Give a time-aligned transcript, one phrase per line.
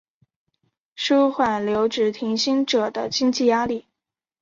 [0.97, 3.85] 纾缓留职停薪者的经济压力